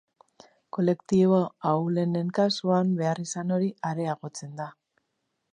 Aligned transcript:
Kolektibo 0.77 1.41
ahulenen 1.73 2.33
kasuan 2.39 2.97
beharrizan 3.03 3.55
hori 3.59 3.71
areagotzen 3.93 4.61
da. 4.65 4.71